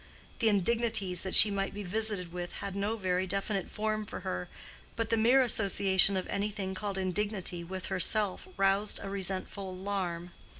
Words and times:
The 0.39 0.49
"indignities" 0.49 1.21
that 1.21 1.35
she 1.35 1.51
might 1.51 1.75
be 1.75 1.83
visited 1.83 2.33
with 2.33 2.53
had 2.53 2.75
no 2.75 2.97
very 2.97 3.27
definite 3.27 3.69
form 3.69 4.07
for 4.07 4.21
her, 4.21 4.49
but 4.95 5.11
the 5.11 5.15
mere 5.15 5.43
association 5.43 6.17
of 6.17 6.25
anything 6.27 6.73
called 6.73 6.97
"indignity" 6.97 7.63
with 7.63 7.85
herself, 7.85 8.47
roused 8.57 8.99
a 9.03 9.09
resentful 9.11 9.69
alarm. 9.69 10.31